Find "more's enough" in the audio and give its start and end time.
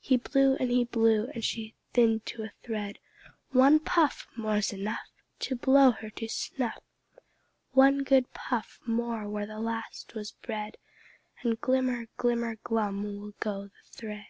4.34-5.06